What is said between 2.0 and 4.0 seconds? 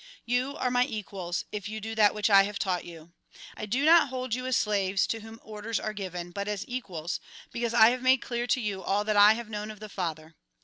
which I have taught you. I do